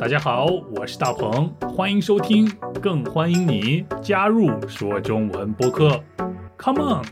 [0.00, 0.46] 大家好，
[0.76, 2.48] 我是大鹏，欢迎收听，
[2.80, 6.00] 更欢迎你加入说中文播客。
[6.56, 7.04] Come on！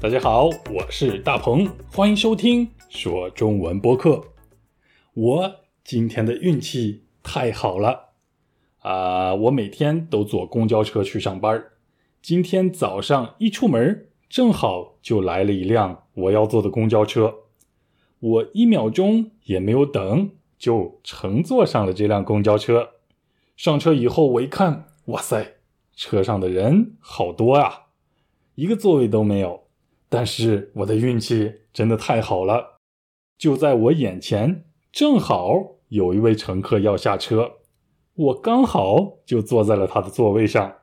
[0.00, 4.22] 大家好，我是大鹏，欢迎收听说中文播客。
[5.14, 8.10] 我今天的运气太好了
[8.82, 9.34] 啊！
[9.34, 11.60] 我每天都坐公交车去上班，
[12.22, 17.34] 今天早上一出门，正好就来了一辆我要坐的公交车。
[18.20, 22.90] 我一秒钟也没有等，就乘坐上了这辆公交车。
[23.56, 25.54] 上车以后，我一看，哇塞，
[25.96, 27.86] 车上的人好多啊，
[28.56, 29.64] 一个座位都没有。
[30.10, 32.80] 但是我的运气真的太好了，
[33.38, 37.52] 就在我眼前，正好有一位乘客要下车，
[38.14, 40.74] 我刚好就坐在了他的座位上。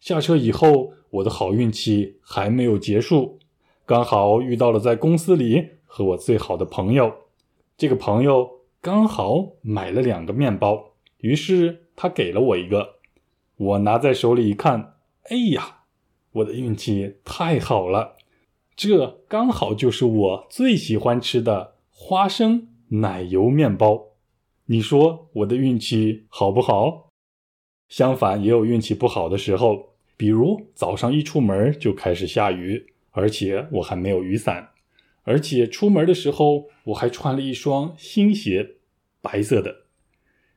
[0.00, 3.38] 下车以后，我的好运气还没有结束，
[3.86, 5.77] 刚好遇到了在公司里。
[5.98, 7.12] 和我最好的朋友，
[7.76, 13.00] 这个朋友刚好买了两个面包，于是他给了我一个。
[13.56, 15.78] 我拿在手里一看，哎呀，
[16.30, 18.14] 我的运气太好了！
[18.76, 24.10] 这刚好就是我最喜欢吃的花生奶油面包。
[24.66, 27.08] 你说我的运气好不好？
[27.88, 34.68] 相反，也有运气不好的时候，比如早上一出门就开始下雨，而且我还没有雨伞。
[35.28, 38.76] 而且出门的时候，我还穿了一双新鞋，
[39.20, 39.82] 白色的。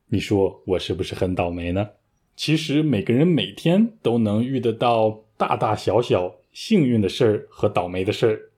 [0.08, 1.90] 你说我是不是很倒霉呢？
[2.38, 8.52] 其实每个人每天都能遇得到大大小小幸运的事儿和倒霉的事儿。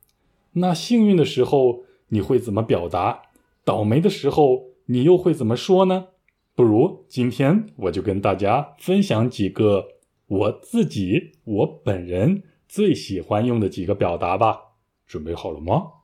[0.51, 3.23] 那幸运的时候你会怎么表达？
[3.65, 6.09] 倒霉的时候你又会怎么说呢？
[6.53, 9.87] 不如今天我就跟大家分享几个
[10.27, 14.59] 我自己我本人最喜欢用的几个表达吧。
[15.07, 16.02] 准备好了吗？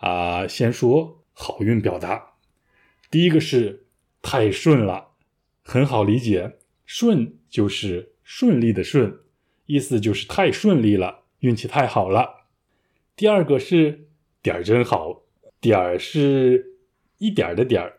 [0.00, 2.32] 啊，先说好运表达。
[3.10, 3.86] 第一个是
[4.22, 5.08] 太顺了，
[5.62, 9.18] 很好理解，顺就是顺利的顺，
[9.66, 12.46] 意思就是太顺利了，运气太好了。
[13.14, 14.08] 第二个是
[14.40, 15.22] 点儿真好，
[15.60, 16.76] 点儿是
[17.18, 17.98] 一点儿的点儿，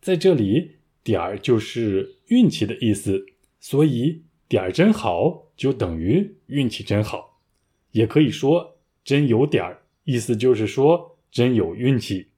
[0.00, 3.26] 在这里点儿就是运气的意思，
[3.60, 7.42] 所以点儿真好就等于运气真好，
[7.90, 11.11] 也可以说真有点儿，意思就是说。
[11.32, 12.28] 真有运气。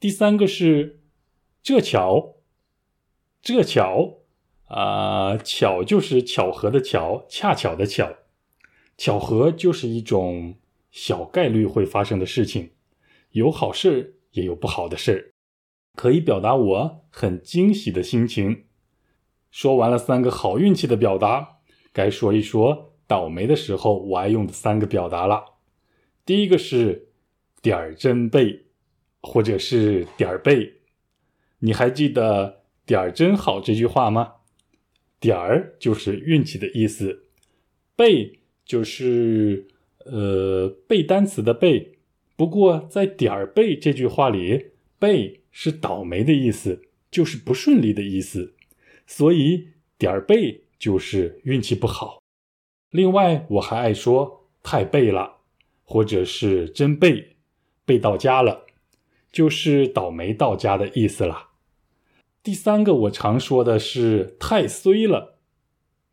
[0.00, 1.02] 第三个是
[1.62, 2.36] 这巧，
[3.42, 4.20] 这巧
[4.64, 8.14] 啊，巧就是巧合的巧，恰巧的巧。
[8.96, 10.56] 巧合就是一种
[10.90, 12.70] 小概率会发生的事情，
[13.32, 15.34] 有好事也有不好的事
[15.94, 18.64] 可以表达我很惊喜的心情。
[19.50, 21.58] 说完了三个好运气的表达，
[21.92, 25.58] 该说一说倒霉的时候我爱用的三个表达了。
[26.24, 27.07] 第一个是。
[27.68, 28.62] 点儿真背，
[29.20, 30.72] 或者是点儿背，
[31.58, 34.36] 你还记得“点儿真好”这句话吗？
[35.20, 37.24] 点儿就是运气的意思，
[37.94, 39.68] 背就是
[40.06, 41.98] 呃背单词的背。
[42.36, 44.68] 不过在“点儿背”这句话里，
[44.98, 46.80] 背是倒霉的意思，
[47.10, 48.54] 就是不顺利的意思，
[49.06, 49.68] 所以
[49.98, 52.22] 点儿背就是运气不好。
[52.92, 55.40] 另外，我还爱说太背了，
[55.84, 57.34] 或者是真背。
[57.88, 58.66] 背到家了，
[59.32, 61.48] 就是倒霉到家的意思了。
[62.42, 65.38] 第三个我常说的是太衰了，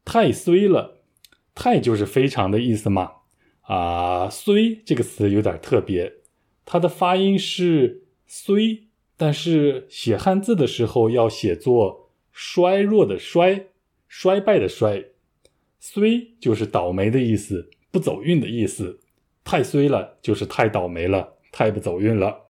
[0.05, 1.01] 太衰了，
[1.53, 3.11] 太就是非常的意思嘛。
[3.63, 6.13] 啊，衰这个词有点特别，
[6.63, 8.87] 它的发音是衰，
[9.17, 13.67] 但是写汉字的时候要写作衰弱的衰，
[14.07, 15.07] 衰败的衰。
[15.79, 19.01] 衰就是倒霉的意思，不走运的意思。
[19.43, 21.34] 太衰了就是太倒霉了。
[21.57, 22.49] 太不走运了，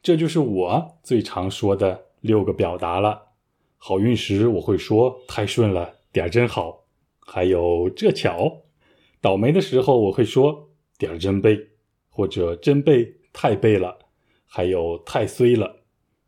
[0.00, 3.32] 这就是我最常说的六个表达了。
[3.78, 6.84] 好运时我会说太顺了，点儿真好，
[7.18, 8.62] 还有这巧。
[9.20, 11.58] 倒霉的时候我会说点儿真背，
[12.08, 13.98] 或者真背太背了，
[14.46, 15.80] 还有太衰了。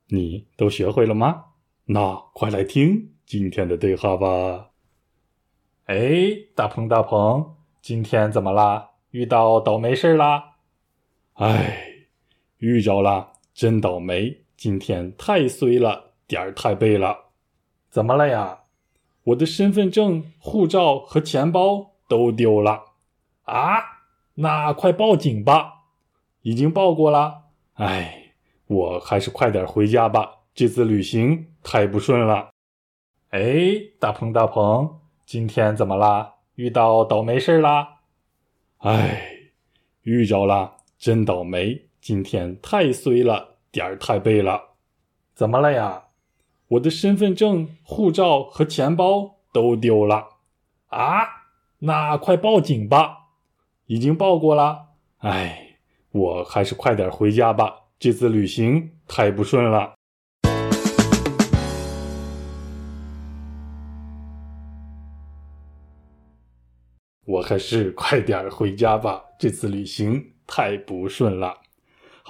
[0.09, 1.45] 你都学会了吗？
[1.85, 4.71] 那快来听今天的对话吧。
[5.85, 8.91] 哎，大鹏大鹏，今天怎么啦？
[9.13, 10.57] 遇到倒霉事啦？
[11.35, 11.90] 哎。
[12.61, 14.35] 遇着了，真倒霉！
[14.57, 17.31] 今天太衰了，点儿太背了。
[17.91, 18.61] 怎么了呀？
[19.25, 22.85] 我的身份证、护照和钱包都丢了。
[23.45, 23.83] 啊，
[24.35, 25.85] 那快报警吧！
[26.43, 27.45] 已经报过了。
[27.75, 28.33] 哎，
[28.67, 30.41] 我还是快点回家吧。
[30.55, 32.51] 这次旅行太不顺了。
[33.31, 36.35] 哎，大鹏大鹏，今天怎么啦？
[36.57, 38.01] 遇到倒霉事啦？
[38.79, 39.23] 哎，
[40.03, 41.87] 遇着了，真倒霉！
[42.01, 44.71] 今天太衰了，点儿太背了。
[45.35, 46.05] 怎么了呀？
[46.69, 50.29] 我的身份证、护照和钱包都丢了。
[50.89, 51.27] 啊？
[51.81, 53.29] 那快报警吧！
[53.87, 54.89] 已经报过了。
[55.19, 55.77] 哎，
[56.11, 57.85] 我还是快点回家吧。
[57.99, 59.95] 这次旅行太不顺了。
[67.27, 69.23] 我还是快点回家吧。
[69.39, 71.59] 这次旅行太不顺了。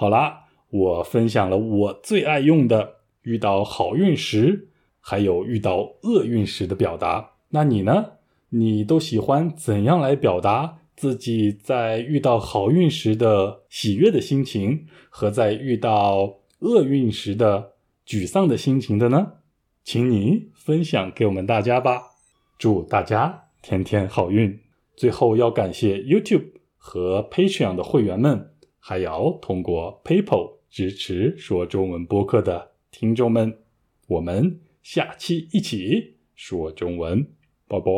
[0.01, 4.69] 好啦，我分享了我最爱用的遇到好运时，
[4.99, 7.33] 还有遇到厄运时的表达。
[7.49, 8.13] 那你呢？
[8.49, 17.73] 你都喜欢怎样来表达自己在遇到好运时的喜悦的心情，和在遇到厄运时的
[18.07, 19.33] 沮丧的心情的呢？
[19.83, 22.01] 请你分享给我们大家吧。
[22.57, 24.59] 祝大家天天好运！
[24.95, 28.50] 最后要感谢 YouTube 和 Patreon 的会员们，
[28.83, 33.59] 还要通过 PayPal 支持说中文播客的听众们。
[34.07, 37.25] 我们下期一起说中文。
[37.67, 37.91] 拜拜！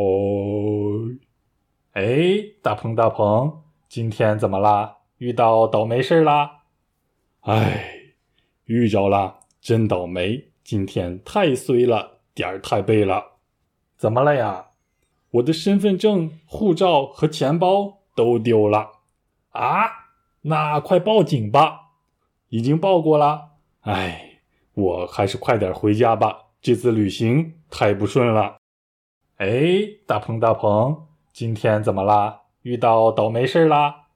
[1.94, 4.98] 哎，大鹏大鹏，今天怎么啦？
[5.18, 6.64] 遇到倒霉事啦？
[7.40, 8.14] 哎，
[8.66, 10.50] 遇着了，真倒霉！
[10.64, 13.38] 今天太衰了，点儿太背了。
[13.98, 14.72] 怎么了呀？
[15.32, 18.92] 我的身份证、护照和钱包都丢了。
[19.50, 20.03] 啊？
[20.46, 21.92] 那快报警吧！
[22.50, 23.52] 已经报过了。
[23.82, 24.40] 哎，
[24.74, 26.48] 我还是快点回家吧。
[26.62, 28.58] 这次旅行太不顺了。
[29.38, 29.50] 哎，
[30.06, 32.42] 大鹏大鹏，今天怎么啦？
[32.62, 34.08] 遇到倒霉事啦？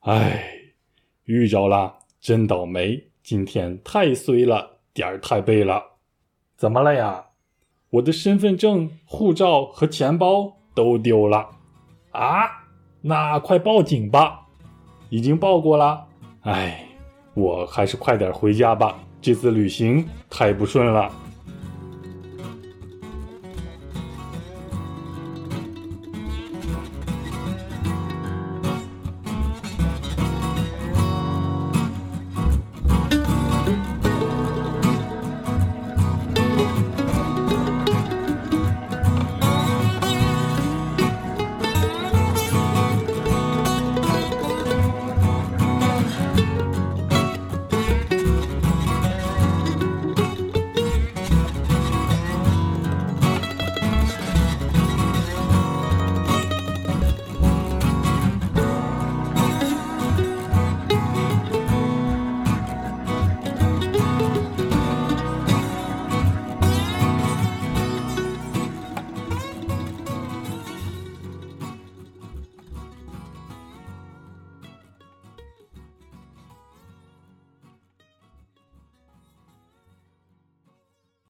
[0.00, 0.44] 哎，
[1.24, 3.10] 遇着了，真倒霉！
[3.22, 5.98] 今天太衰了，点儿太背了。
[6.56, 7.26] 怎么了呀？
[7.90, 11.50] 我的身份证、护照和钱包都丢了。
[12.12, 12.66] 啊？
[13.02, 14.47] 那快报警吧！
[15.08, 16.04] 已经报过了。
[16.42, 16.84] 哎，
[17.34, 18.98] 我还是快点回家吧。
[19.20, 21.10] 这次旅行太不顺了。